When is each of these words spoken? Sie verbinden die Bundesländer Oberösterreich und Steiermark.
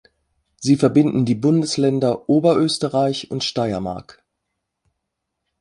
Sie 0.57 0.77
verbinden 0.77 1.25
die 1.25 1.35
Bundesländer 1.35 2.27
Oberösterreich 2.27 3.29
und 3.29 3.43
Steiermark. 3.43 4.23